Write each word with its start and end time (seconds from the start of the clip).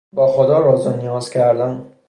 با 0.13 0.27
خدا 0.27 0.59
راز 0.59 0.87
و 0.87 0.97
نیاز 0.97 1.29
کردن 1.29 1.91